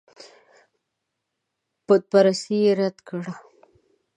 [1.85, 3.31] بتپرستي یې رد کړه.